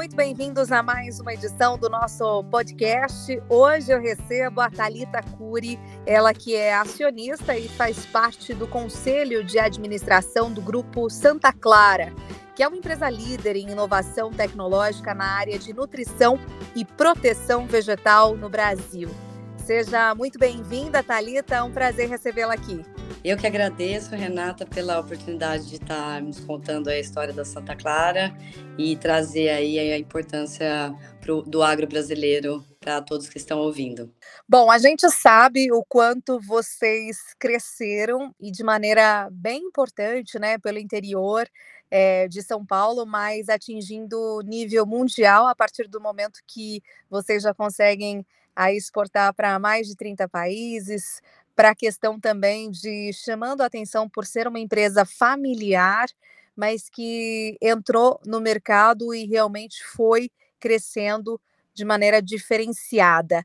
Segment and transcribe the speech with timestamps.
[0.00, 3.38] muito bem-vindos a mais uma edição do nosso podcast.
[3.50, 9.44] Hoje eu recebo a Talita Cury, ela que é acionista e faz parte do conselho
[9.44, 12.14] de administração do grupo Santa Clara,
[12.56, 16.40] que é uma empresa líder em inovação tecnológica na área de nutrição
[16.74, 19.10] e proteção vegetal no Brasil.
[19.58, 21.56] Seja muito bem-vinda, Talita.
[21.56, 22.82] É um prazer recebê-la aqui.
[23.22, 28.34] Eu que agradeço, Renata, pela oportunidade de estar nos contando a história da Santa Clara
[28.78, 34.10] e trazer aí a importância pro, do agro brasileiro para todos que estão ouvindo.
[34.48, 40.78] Bom, a gente sabe o quanto vocês cresceram e de maneira bem importante, né, pelo
[40.78, 41.46] interior
[41.90, 47.52] é, de São Paulo, mas atingindo nível mundial a partir do momento que vocês já
[47.52, 48.24] conseguem
[48.54, 51.20] a exportar para mais de 30 países,
[51.60, 56.08] para a questão também de chamando a atenção por ser uma empresa familiar,
[56.56, 61.38] mas que entrou no mercado e realmente foi crescendo
[61.74, 63.44] de maneira diferenciada.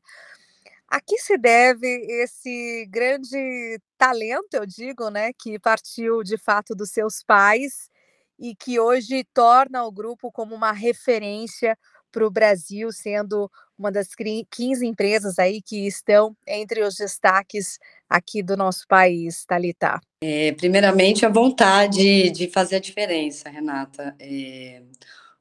[0.88, 1.86] A que se deve
[2.22, 7.90] esse grande talento, eu digo, né, que partiu de fato dos seus pais
[8.38, 11.76] e que hoje torna o grupo como uma referência
[12.10, 18.42] para o Brasil, sendo uma das 15 empresas aí que estão entre os destaques aqui
[18.42, 20.00] do nosso país, Thalita?
[20.20, 24.14] É, primeiramente, a vontade de fazer a diferença, Renata.
[24.18, 24.82] É,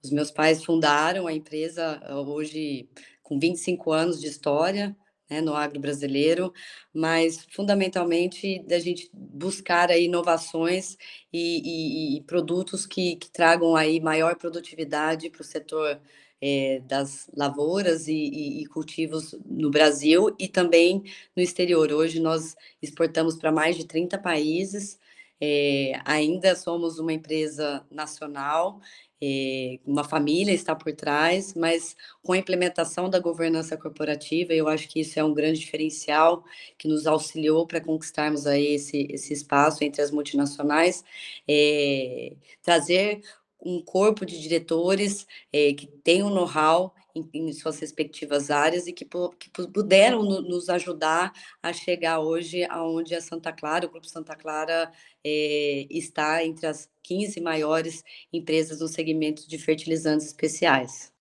[0.03, 2.88] os meus pais fundaram a empresa hoje
[3.23, 4.95] com 25 anos de história,
[5.30, 6.53] né, no agro brasileiro,
[6.94, 10.95] mas fundamentalmente da gente buscar aí inovações
[11.33, 16.00] e, e, e produtos que, que, tragam aí maior produtividade para o setor
[16.47, 21.01] é, das lavouras e, e, e, cultivos no Brasil e também
[21.35, 21.91] no exterior.
[21.91, 24.99] Hoje nós exportamos para mais de 30 países,
[25.41, 28.79] é, ainda somos uma empresa nacional,
[29.19, 34.88] é, uma família está por trás, mas com a implementação da governança corporativa, eu acho
[34.88, 36.44] que isso é um grande diferencial
[36.78, 41.03] que nos auxiliou para conquistarmos aí esse, esse espaço entre as multinacionais,
[41.47, 43.22] é, trazer
[43.66, 48.94] um corpo de diretores é, que tem um know-how em, em, suas respectivas áreas e
[48.94, 49.06] que,
[49.40, 51.34] que puderam no, nos ajudar
[51.64, 54.92] a chegar hoje aonde a Santa Clara, o Grupo Santa Clara
[55.24, 61.12] é, está entre as 15 maiores empresas no segmento de fertilizantes especiais.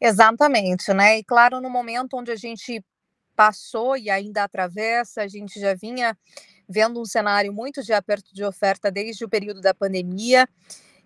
[0.00, 1.18] Exatamente, né?
[1.18, 2.82] E claro, no momento onde a gente
[3.36, 6.16] passou e ainda atravessa, a gente já vinha
[6.68, 10.48] vendo um cenário muito de aperto de oferta desde o período da pandemia.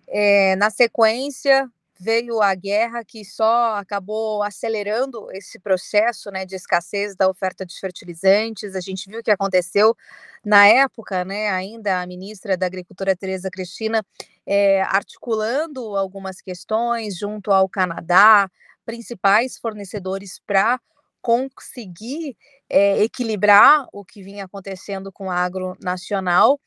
[0.07, 7.15] É, na sequência, veio a guerra que só acabou acelerando esse processo né, de escassez
[7.15, 8.75] da oferta de fertilizantes.
[8.75, 9.95] A gente viu o que aconteceu
[10.43, 14.05] na época, né, ainda a ministra da Agricultura, Tereza Cristina,
[14.45, 18.49] é, articulando algumas questões junto ao Canadá,
[18.85, 20.79] principais fornecedores para
[21.21, 22.37] conseguir
[22.69, 26.59] é, equilibrar o que vinha acontecendo com o agro nacional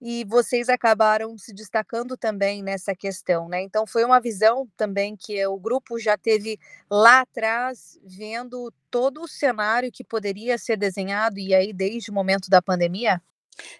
[0.00, 3.62] e vocês acabaram se destacando também nessa questão, né?
[3.62, 6.58] Então foi uma visão também que o grupo já teve
[6.90, 12.50] lá atrás, vendo todo o cenário que poderia ser desenhado e aí desde o momento
[12.50, 13.20] da pandemia.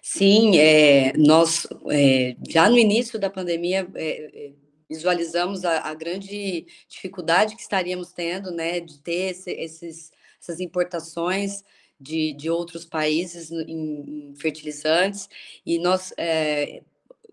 [0.01, 4.51] Sim, é, nós é, já no início da pandemia é,
[4.89, 11.63] visualizamos a, a, grande dificuldade que estaríamos tendo, né, de ter esse, esses, essas importações
[11.99, 15.29] de, de outros países em, fertilizantes,
[15.65, 16.81] e nós é,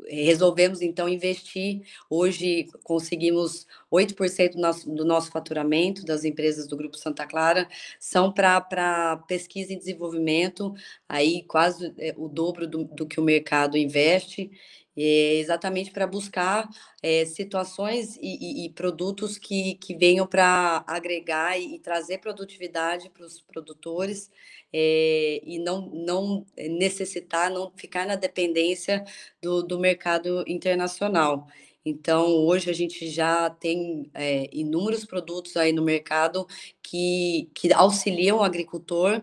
[0.08, 1.82] resolvemos então investir.
[2.08, 7.68] Hoje conseguimos 8% do nosso, do nosso faturamento das empresas do Grupo Santa Clara.
[7.98, 10.74] São para pesquisa e desenvolvimento,
[11.08, 14.50] aí quase é, o dobro do, do que o mercado investe
[14.96, 16.68] é, exatamente para buscar
[17.02, 23.08] é, situações e, e, e, produtos que, que venham para agregar e, e, trazer produtividade
[23.10, 24.30] para os produtores
[24.72, 29.04] é, e não, não necessitar, não ficar na dependência
[29.40, 31.46] do, do mercado internacional.
[31.84, 34.10] Então, hoje a gente já tem
[34.52, 36.46] inúmeros produtos aí no mercado
[36.82, 39.22] que, que auxiliam o agricultor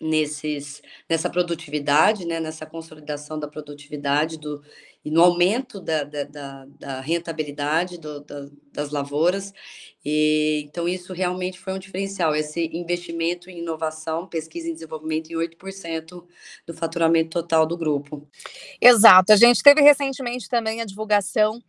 [0.00, 4.62] nesses, nessa produtividade, né, nessa consolidação da produtividade do,
[5.04, 9.52] e no aumento da, da, da, da rentabilidade do, da, das lavouras.
[10.04, 15.36] E, então, isso realmente foi um diferencial, esse investimento em inovação, pesquisa e desenvolvimento em
[15.36, 16.26] 8%
[16.66, 18.28] do faturamento total do grupo.
[18.80, 19.32] Exato.
[19.32, 21.62] A gente teve recentemente também a divulgação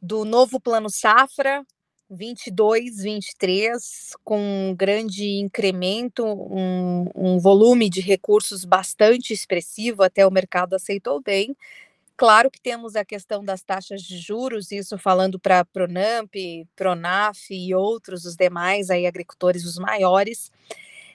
[0.00, 1.66] do novo Plano Safra,
[2.10, 4.40] 22, 23, com
[4.70, 11.56] um grande incremento, um, um volume de recursos bastante expressivo, até o mercado aceitou bem.
[12.16, 16.34] Claro que temos a questão das taxas de juros, isso falando para Pronamp,
[16.76, 20.50] Pronaf e outros, os demais aí agricultores, os maiores.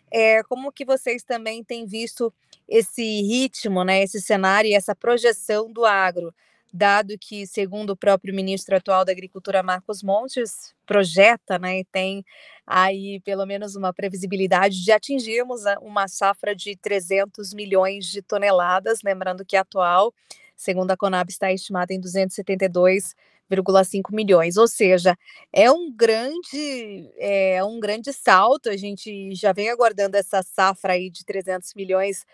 [0.10, 2.34] É, como que vocês também têm visto
[2.68, 6.34] esse ritmo, né, esse cenário e essa projeção do agro?
[6.76, 12.24] Dado que, segundo o próprio ministro atual da Agricultura, Marcos Montes, projeta, né, e tem
[12.68, 19.46] aí pelo menos uma previsibilidade de atingirmos uma safra de 300 milhões de toneladas, lembrando
[19.46, 20.14] que a atual,
[20.56, 25.16] segundo a Conab, está estimada em 272,5 milhões, ou seja,
[25.54, 31.10] é um grande é um grande salto, a gente já vem aguardando essa safra aí
[31.10, 32.26] de 300 milhões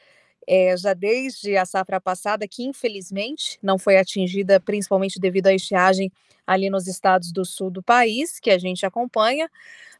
[0.47, 6.11] é, já desde a safra passada, que infelizmente não foi atingida, principalmente devido à estiagem
[6.45, 9.49] ali nos estados do sul do país, que a gente acompanha,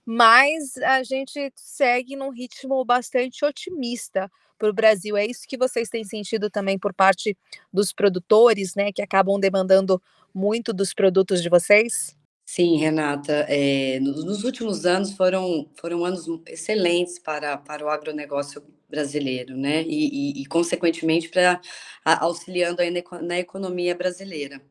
[0.06, 5.16] mas a gente segue num ritmo bastante otimista para o Brasil.
[5.16, 7.38] É isso que vocês têm sentido também por parte
[7.72, 10.02] dos produtores, né, que acabam demandando
[10.34, 12.16] muito dos produtos de vocês?
[12.46, 18.62] Sim, Renata, é, nos, últimos anos foram, foram anos excelentes para, para o agronegócio
[18.92, 19.84] brasileiro, né?
[19.84, 21.62] E, e, e consequentemente, para
[22.06, 24.62] auxiliando aí na, na economia brasileira.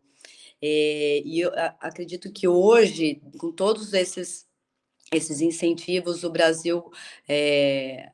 [0.63, 1.51] É, e eu
[1.81, 4.47] acredito que hoje, com todos esses,
[5.13, 6.85] esses incentivos, o Brasil
[7.27, 8.11] é,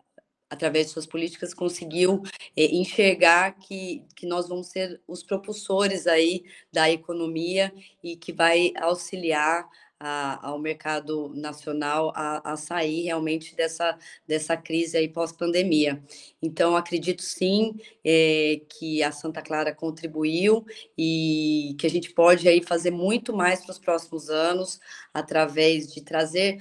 [0.48, 2.22] através de suas políticas, conseguiu
[2.56, 7.72] é, enxergar que, que nós vamos ser os propulsores aí da economia
[8.02, 9.68] e que vai auxiliar
[9.98, 16.02] a, ao mercado nacional a, a, sair realmente dessa, dessa crise aí pós-pandemia.
[16.42, 20.64] Então, acredito sim é, que a Santa Clara contribuiu
[20.96, 24.78] e que a gente pode aí fazer muito mais para os próximos anos
[25.14, 26.58] através de trazer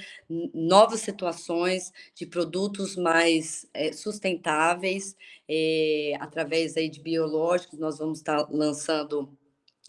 [0.53, 5.15] novas situações de produtos mais é, sustentáveis,
[5.47, 9.29] é, através aí de biológicos, nós vamos estar lançando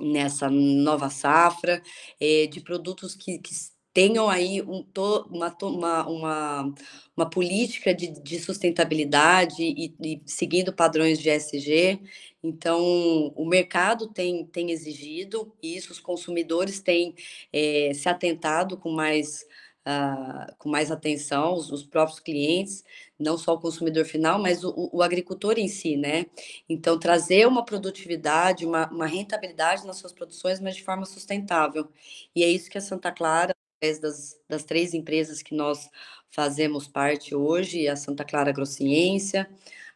[0.01, 1.83] nessa nova safra,
[2.21, 3.55] é, de produtos que, que
[3.97, 4.85] tenham aí um,
[5.31, 6.75] uma, uma, uma,
[7.17, 12.01] uma política de, de sustentabilidade e, e, seguindo padrões de ESG.
[12.43, 17.15] Então, o mercado tem, tem exigido isso, os consumidores têm
[17.51, 19.47] é, se atentado com mais
[19.87, 22.85] uh, com mais atenção os, os, próprios clientes,
[23.19, 26.27] não só o consumidor final, mas o, o, agricultor em si, né?
[26.69, 31.89] Então, trazer uma produtividade, uma, uma rentabilidade nas suas produções, mas de forma sustentável.
[32.35, 35.89] E é isso que a Santa Clara, através das, das três empresas que nós
[36.31, 39.49] fazemos parte hoje, a Santa Clara Agrociência,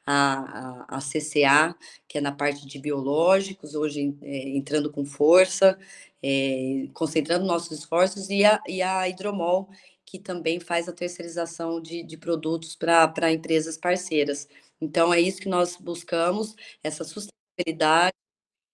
[0.07, 1.77] a, a, CCA,
[2.09, 5.79] que é na parte de biológicos, hoje é, entrando com força,
[6.23, 9.69] é, concentrando nossos esforços, e a, e a Hidromol,
[10.05, 14.49] que também faz a terceirização de, de produtos para empresas parceiras.
[14.81, 18.15] Então, é isso que nós buscamos, essa sustentabilidade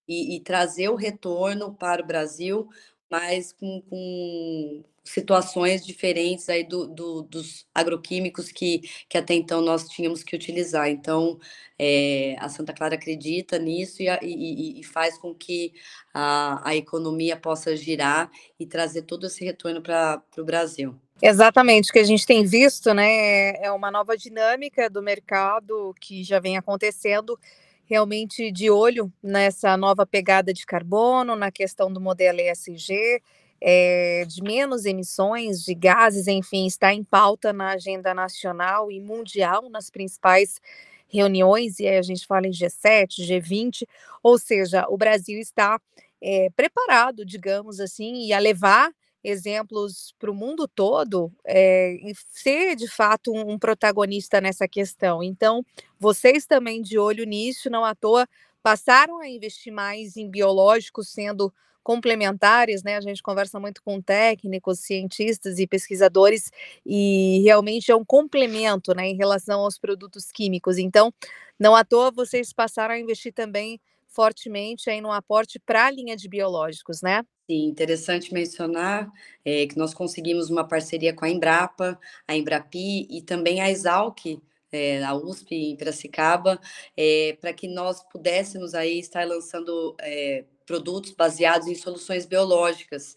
[0.09, 2.69] e, e trazer o retorno para o Brasil,
[3.11, 9.89] mas com, com situações diferentes aí do, do, dos agroquímicos que, que até então nós
[9.89, 10.89] tínhamos que utilizar.
[10.89, 11.39] Então,
[11.79, 15.73] é, a Santa Clara acredita nisso e, e, e faz com que
[16.13, 20.95] a, a economia possa girar e trazer todo esse retorno para o Brasil.
[21.23, 26.23] Exatamente, o que a gente tem visto, né, é uma nova dinâmica do mercado que
[26.23, 27.39] já vem acontecendo,
[27.87, 33.23] realmente de olho nessa nova pegada de carbono, na questão do modelo ESG,
[33.61, 39.69] é, de menos emissões de gases, enfim, está em pauta na agenda nacional e mundial,
[39.71, 40.61] nas principais
[41.09, 43.87] reuniões, e aí a gente fala em G7, G20,
[44.23, 45.81] ou seja, o Brasil está
[46.21, 48.91] é, preparado, digamos assim, e a levar
[49.23, 55.23] exemplos para o mundo todo é, e ser de fato um, um protagonista nessa questão.
[55.23, 55.65] Então,
[55.99, 58.29] vocês também de olho nisso, não à toa
[58.63, 61.53] passaram a investir mais em biológicos, sendo
[61.87, 62.97] complementares, né?
[62.97, 66.51] A gente conversa muito com técnicos, cientistas e pesquisadores
[66.85, 70.79] e realmente é um complemento, né, em relação aos produtos químicos.
[70.79, 71.15] Então,
[71.57, 76.17] não à toa vocês passaram a investir também fortemente aí no aporte para a linha
[76.17, 77.23] de biológicos, né?
[77.49, 79.09] Sim, interessante mencionar
[79.45, 84.43] é, que nós conseguimos uma parceria com a Embrapa, a Embrapi e também a Exalc,
[84.73, 86.61] é, a USP em Piracicaba,
[86.97, 93.15] é, para que nós pudéssemos aí estar lançando é, produtos baseados em soluções biológicas,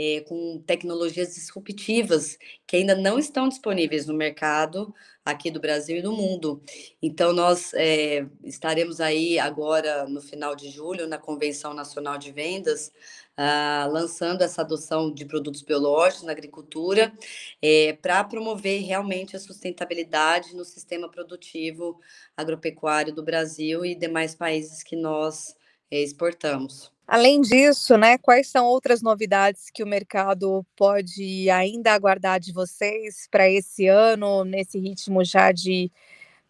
[0.00, 6.02] é, com tecnologias disruptivas que ainda não estão disponíveis no mercado aqui do Brasil e
[6.02, 6.62] do mundo.
[7.02, 12.90] Então, nós é, estaremos aí agora, no final de julho, na Convenção Nacional de Vendas,
[13.36, 17.12] ah, lançando essa adoção de produtos biológicos na agricultura,
[17.60, 22.00] é, para promover realmente a sustentabilidade no sistema produtivo
[22.34, 25.54] agropecuário do Brasil e demais países que nós
[25.90, 26.90] exportamos.
[27.10, 33.26] Além disso, né, quais são outras novidades que o mercado pode ainda aguardar de vocês
[33.28, 35.90] para esse ano, nesse ritmo já de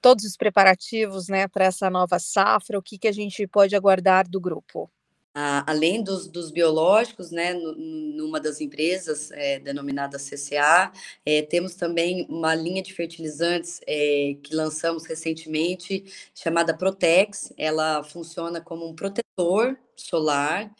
[0.03, 2.79] todos os preparativos né, para essa nova safra?
[2.79, 4.91] O que, que a gente pode aguardar do grupo?
[5.33, 10.93] além dos, dos, biológicos, né, numa das empresas é, denominada CCA,
[11.25, 17.53] é, temos também uma linha de fertilizantes é, que lançamos recentemente, chamada Protex.
[17.57, 20.71] Ela funciona como um protetor solar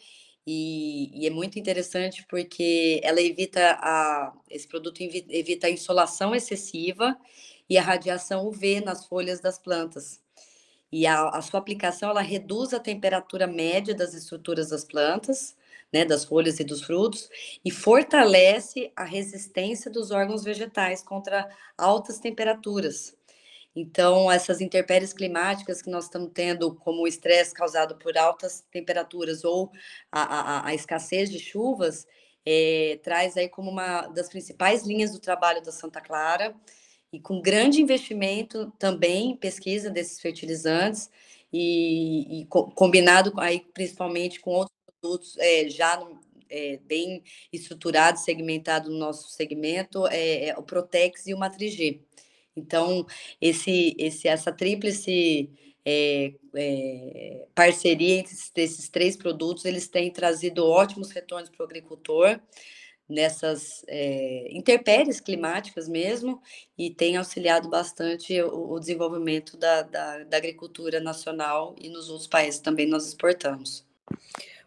[0.45, 7.17] e, e, é muito interessante porque ela evita a, esse produto evita a insolação excessiva
[7.69, 10.19] e a radiação UV nas folhas das plantas.
[10.91, 15.55] E a, a sua aplicação ela reduz a temperatura média das estruturas das plantas,
[15.93, 17.29] né, das folhas e dos frutos,
[17.63, 23.15] e fortalece a resistência dos órgãos vegetais contra altas temperaturas.
[23.75, 29.43] Então, essas intempéries climáticas que nós estamos tendo, como o estresse causado por altas temperaturas
[29.43, 29.71] ou
[30.11, 32.05] a, a, a escassez de chuvas,
[32.45, 36.53] é, traz aí como uma das principais linhas do trabalho da Santa Clara,
[37.13, 41.09] e com grande investimento também em pesquisa desses fertilizantes
[41.51, 46.01] e, e co combinado aí principalmente com outros produtos é, já
[46.49, 52.01] é, bem estruturados, segmentados no nosso segmento, é, é o Protex e o Matrigê.
[52.55, 53.05] Então,
[53.39, 55.49] esse, esse, essa tríplice
[55.85, 62.39] é, é, parceria entre esses três produtos, eles têm trazido ótimos retornos para o agricultor,
[63.11, 66.41] nessas é, intempéries climáticas mesmo
[66.77, 72.27] e tem auxiliado bastante o, o desenvolvimento da, da, da, agricultura nacional e nos outros
[72.27, 73.85] países também nós exportamos.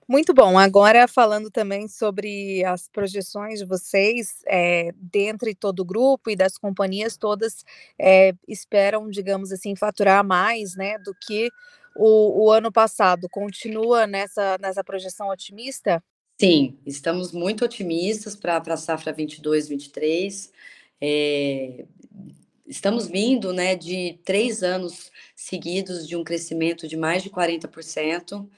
[0.09, 0.59] Muito bom.
[0.59, 6.59] Agora falando também sobre as projeções de vocês, é, dentre todo o grupo e das
[6.59, 7.65] companhias todas
[7.99, 11.51] é, esperam, digamos assim, faturar mais, né, do que
[11.97, 13.29] o, o ano passado.
[13.31, 16.03] Continua nessa nessa projeção otimista?
[16.39, 20.53] Sim, estamos muito otimistas para a safra 22, 23.
[21.01, 21.85] É,
[22.67, 28.49] estamos vindo né, de três anos seguidos de um crescimento de mais de 40%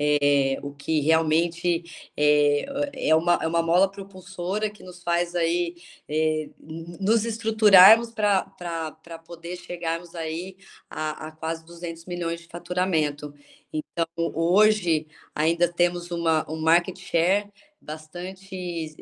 [0.00, 1.84] é, o que realmente
[2.16, 5.74] é, é, uma, é uma mola propulsora que nos faz aí
[6.08, 10.56] é, nos estruturarmos para poder chegarmos aí
[10.88, 13.34] a, a, quase 200 milhões de faturamento.
[13.70, 18.94] Então, hoje ainda temos uma, um market share bastante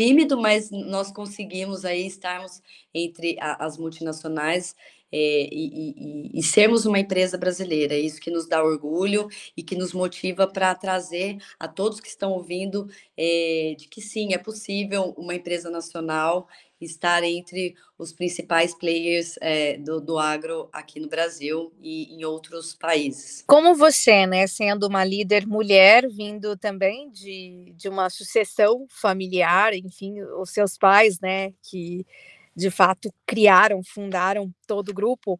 [0.00, 2.62] tímido, mas nós conseguimos aí estarmos
[2.94, 4.74] entre a, as multinacionais
[5.12, 7.92] é, e, e, e, sermos uma empresa brasileira.
[7.92, 12.08] É isso que nos dá orgulho e que nos motiva para trazer a todos que
[12.08, 16.48] estão ouvindo é, de que sim, é possível uma empresa nacional
[16.80, 22.74] estar entre os principais players é, do, do agro aqui no Brasil e em outros
[22.74, 23.44] países.
[23.46, 30.22] Como você, né, sendo uma líder mulher, vindo também de, de uma sucessão familiar, enfim,
[30.22, 32.06] os seus pais, né, que
[32.54, 35.38] de fato criaram, fundaram todo o grupo,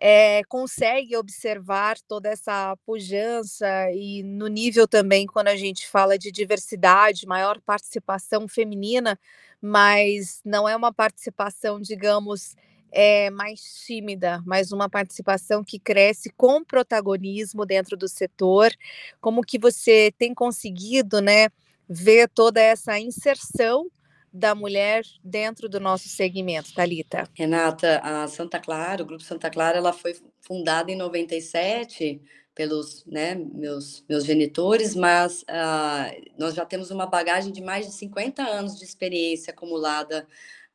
[0.00, 6.30] é, consegue observar toda essa pujança e no nível também quando a gente fala de
[6.30, 9.18] diversidade, maior participação feminina,
[9.60, 12.56] mas não é uma participação, digamos,
[12.92, 18.72] é, mais tímida, mas uma participação que cresce com protagonismo dentro do setor.
[19.20, 21.48] Como que você tem conseguido, né,
[21.88, 23.90] ver toda essa inserção
[24.32, 27.28] da mulher dentro do nosso segmento, Talita?
[27.34, 32.20] Renata, a Santa Clara, o Grupo Santa Clara, ela foi fundada em 97
[32.54, 37.92] pelos né, meus, meus genitores, mas uh, nós já temos uma bagagem de mais de
[37.92, 40.26] 50 anos de experiência acumulada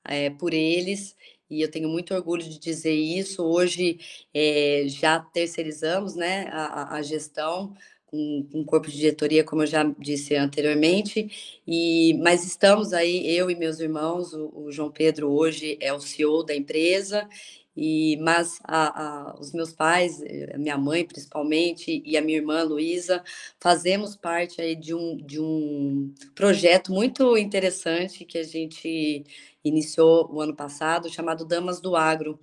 [0.04, 1.16] é, por eles,
[1.50, 3.44] e eu tenho muito orgulho de dizer isso.
[3.44, 4.00] Hoje
[4.34, 7.76] é, já terceirizamos né, a, a gestão
[8.12, 13.50] um, um, corpo de diretoria, como eu já disse anteriormente, e mas estamos aí, eu
[13.52, 17.28] e meus irmãos, o, o João Pedro hoje é o CEO da empresa,
[17.76, 20.22] e mas a, a, os meus pais,
[20.54, 23.24] a minha mãe principalmente, e a minha irmã Luísa,
[23.60, 29.26] fazemos parte aí de um, de um projeto muito interessante que a gente
[29.64, 32.40] iniciou o ano passado, chamado Damas do Agro,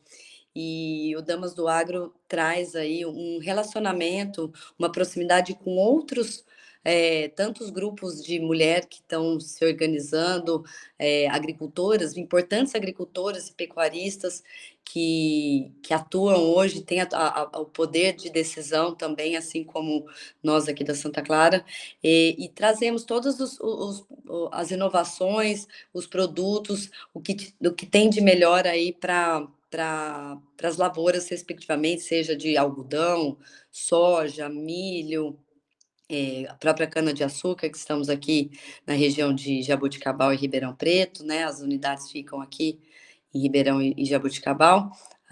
[0.55, 6.45] e o Damas do Agro traz aí um relacionamento, uma proximidade com outros
[6.85, 10.65] é, tantos grupos de mulher que estão se organizando,
[10.99, 14.43] é, agricultoras, importantes agricultoras e pecuaristas
[14.85, 20.07] que, que atuam hoje, têm a, a, o poder de decisão também, assim como
[20.43, 21.65] nós aqui da Santa Clara,
[22.03, 24.05] e, e trazemos todas os, os,
[24.53, 30.77] as inovações, os produtos, o que, o que tem de melhor aí para para as
[30.77, 33.39] lavouras, respectivamente, seja de algodão,
[33.71, 35.39] soja, milho,
[36.11, 38.51] é, a própria cana-de-açúcar, que estamos aqui
[38.87, 41.45] na região de Jaboticabal e Ribeirão Preto, né?
[41.45, 42.79] As unidades ficam aqui
[43.35, 44.91] em Ribeirão e Jaboticabal,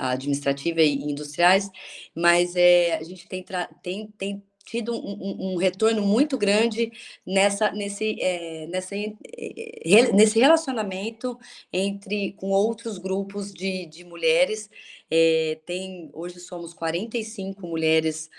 [0.09, 1.71] administrativa e industriais,
[2.15, 3.45] mas é, a gente tem,
[3.83, 6.93] tem, tem tido um, um, retorno muito grande
[7.27, 11.39] nessa, nesse, é, nessa, é, nesse relacionamento
[11.73, 14.71] entre com outros grupos de, de mulheres.
[15.11, 18.31] É, tem hoje somos 45 mulheres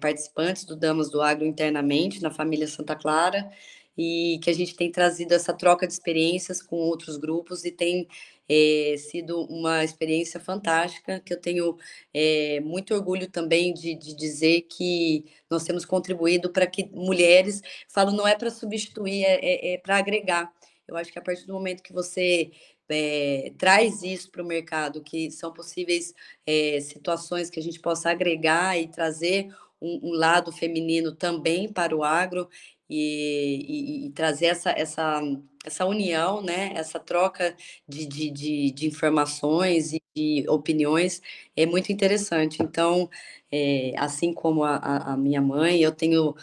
[0.00, 3.48] participantes do Damas do Agro internamente na família Santa Clara
[3.96, 8.08] e que a gente tem trazido essa troca de experiências com outros grupos e tem
[8.48, 11.76] é, sido uma experiência fantástica, que eu tenho
[12.14, 18.12] é, muito orgulho também de, de, dizer que nós temos contribuído para que mulheres, falo,
[18.12, 20.52] não é para substituir, é, é, é para agregar.
[20.86, 22.52] Eu acho que a partir do momento que você
[22.88, 26.14] é, traz isso para o mercado, que são possíveis
[26.46, 29.48] é, situações que a gente possa agregar e trazer
[29.80, 32.48] um, um, lado feminino também para o agro,
[32.88, 35.20] e, e, e, trazer essa, essa,
[35.64, 36.72] essa união, né?
[36.74, 37.56] essa troca
[37.88, 41.20] de, de, de, de, informações e de opiniões
[41.56, 42.62] é muito interessante.
[42.62, 43.10] Então,
[43.50, 44.76] é, assim como a,
[45.12, 46.34] a minha mãe, eu tenho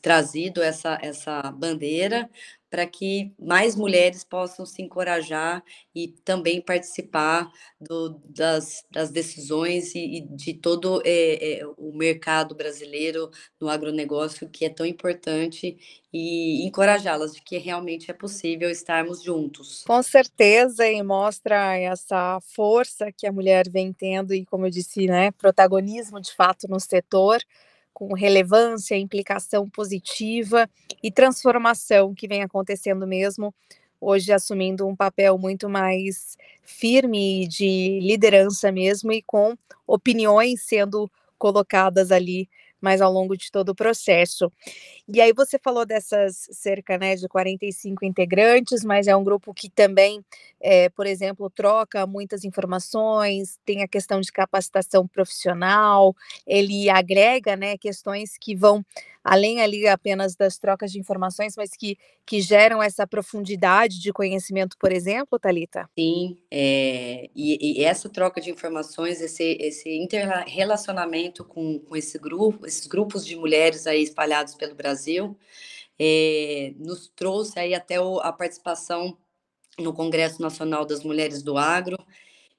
[0.00, 2.28] trazido essa, essa bandeira
[2.70, 5.64] para que mais mulheres possam se encorajar
[5.94, 7.50] e também participar
[7.80, 14.48] do, das, das, decisões e, e de todo é, é, o mercado brasileiro no agronegócio,
[14.48, 15.78] que é tão importante,
[16.12, 19.84] e encorajá-las de que realmente é possível estarmos juntos.
[19.86, 25.06] Com certeza, e mostra essa força que a mulher vem tendo, e como eu disse,
[25.06, 27.40] né, protagonismo de fato no setor
[27.98, 30.70] com relevância, implicação positiva
[31.02, 33.52] e transformação que vem acontecendo mesmo,
[34.00, 42.12] hoje assumindo um papel muito mais firme de liderança mesmo e com opiniões sendo colocadas
[42.12, 42.48] ali
[42.80, 44.50] mas ao longo de todo o processo.
[45.06, 49.68] E aí você falou dessas cerca né, de 45 integrantes, mas é um grupo que
[49.70, 50.24] também,
[50.60, 56.14] é, por exemplo, troca muitas informações, tem a questão de capacitação profissional,
[56.46, 58.84] ele agrega né, questões que vão
[59.28, 64.74] além ali apenas das trocas de informações, mas que, que geram essa profundidade de conhecimento,
[64.80, 65.86] por exemplo, Talita?
[65.98, 72.66] Sim, é, e, e, essa troca de informações, esse, esse interrelacionamento com, com esse grupo,
[72.66, 75.36] esses grupos de mulheres aí espalhados pelo Brasil,
[75.98, 79.14] é, nos trouxe aí até o, a participação
[79.78, 81.98] no Congresso Nacional das Mulheres do Agro,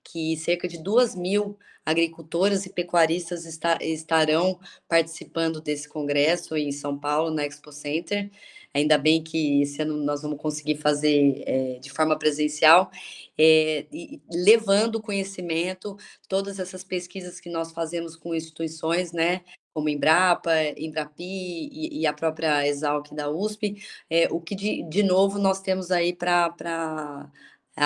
[0.04, 3.46] que cerca de duas mil agricultoras e pecuaristas
[3.82, 8.30] estarão participando desse congresso em São Paulo, na Expo Center.
[8.74, 12.92] Ainda bem que esse ano nós vamos conseguir fazer é, de forma presencial,
[13.38, 19.42] é, e levando conhecimento, todas essas pesquisas que nós fazemos com instituições, né,
[19.74, 25.02] como Embrapa, Embrapi e, e a própria Exalc da USP, é, o que de, de
[25.04, 27.32] novo nós temos aí para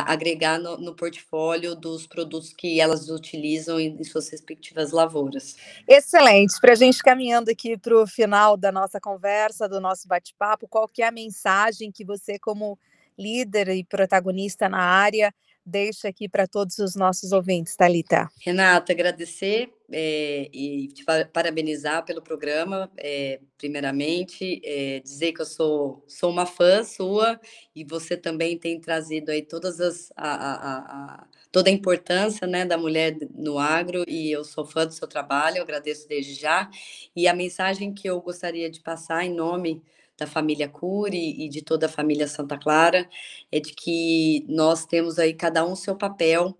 [0.01, 5.55] agregar no, no, portfólio dos produtos que elas utilizam em, em suas respectivas lavouras.
[5.87, 6.59] Excelente.
[6.59, 10.87] Para a gente caminhando aqui para o final da nossa conversa, do nosso bate-papo, qual
[10.87, 12.77] que é a mensagem que você, como
[13.17, 15.33] líder e protagonista na área,
[15.65, 18.29] deixa aqui para todos os nossos ouvintes, Talita.
[18.41, 26.03] Renata, agradecer é, e te parabenizar pelo programa, é, primeiramente, é, dizer que eu sou,
[26.07, 27.39] sou uma fã sua
[27.75, 32.65] e você também tem trazido aí todas as a, a, a, toda a importância né,
[32.65, 36.69] da mulher no agro e eu sou fã do seu trabalho, eu agradeço desde já
[37.15, 39.81] e a mensagem que eu gostaria de passar em nome
[40.17, 43.09] da família Cury e de toda a família Santa Clara,
[43.51, 46.57] é de que nós temos aí cada um seu papel,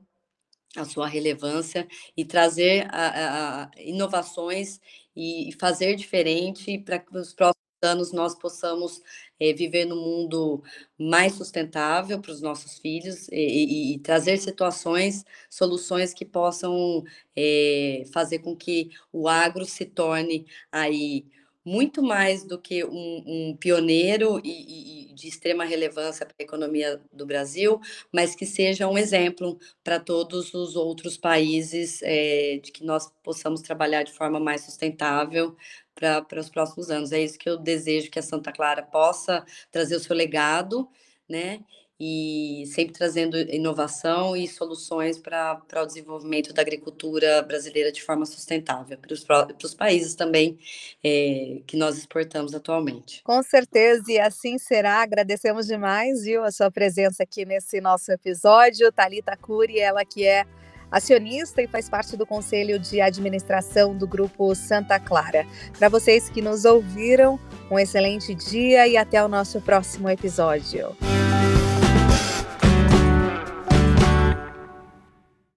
[0.76, 1.88] a sua relevância
[2.18, 4.80] e trazer a, a, inovações
[5.16, 9.02] e fazer diferente para que nos próximos anos nós possamos
[9.40, 10.64] é, viver num mundo
[10.98, 17.04] mais sustentável para os nossos filhos e, e, e, trazer situações, soluções que possam
[17.36, 21.26] é, fazer com que o agro se torne aí
[21.66, 27.02] muito mais do que um, um pioneiro e, e, de extrema relevância para a economia
[27.12, 27.80] do Brasil,
[28.12, 33.62] mas que seja um exemplo para todos os outros países é, de que nós possamos
[33.62, 35.56] trabalhar de forma mais sustentável
[35.96, 37.12] para os próximos anos.
[37.12, 40.90] É isso que eu desejo que a Santa Clara possa trazer o seu legado,
[41.30, 41.62] né?
[42.06, 48.98] E sempre trazendo inovação e soluções para o desenvolvimento da agricultura brasileira de forma sustentável,
[48.98, 50.60] para os países também
[51.02, 53.22] é, que nós exportamos atualmente.
[53.24, 55.02] Com certeza, e assim será.
[55.02, 58.92] Agradecemos demais, viu, a sua presença aqui nesse nosso episódio.
[58.92, 60.46] Talita Curi, ela que é
[60.92, 65.48] acionista e faz parte do conselho de administração do Grupo Santa Clara.
[65.80, 67.40] Para vocês que nos ouviram,
[67.72, 70.98] um excelente dia e até o nosso próximo episódio.